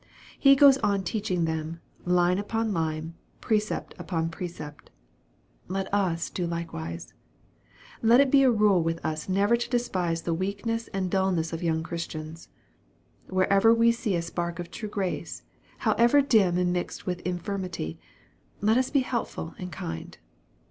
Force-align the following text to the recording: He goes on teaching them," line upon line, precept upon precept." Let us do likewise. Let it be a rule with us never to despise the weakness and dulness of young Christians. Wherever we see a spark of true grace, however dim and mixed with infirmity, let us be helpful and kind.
He 0.39 0.55
goes 0.55 0.79
on 0.79 1.03
teaching 1.03 1.45
them," 1.45 1.79
line 2.05 2.39
upon 2.39 2.73
line, 2.73 3.13
precept 3.39 3.93
upon 3.99 4.29
precept." 4.31 4.89
Let 5.67 5.93
us 5.93 6.31
do 6.31 6.47
likewise. 6.47 7.13
Let 8.01 8.19
it 8.19 8.31
be 8.31 8.41
a 8.41 8.49
rule 8.49 8.81
with 8.81 8.99
us 9.05 9.29
never 9.29 9.55
to 9.55 9.69
despise 9.69 10.23
the 10.23 10.33
weakness 10.33 10.87
and 10.87 11.11
dulness 11.11 11.53
of 11.53 11.61
young 11.61 11.83
Christians. 11.83 12.49
Wherever 13.27 13.75
we 13.75 13.91
see 13.91 14.15
a 14.15 14.23
spark 14.23 14.57
of 14.57 14.71
true 14.71 14.89
grace, 14.89 15.43
however 15.77 16.19
dim 16.19 16.57
and 16.57 16.73
mixed 16.73 17.05
with 17.05 17.19
infirmity, 17.19 17.99
let 18.59 18.77
us 18.77 18.89
be 18.89 19.01
helpful 19.01 19.53
and 19.59 19.71
kind. 19.71 20.17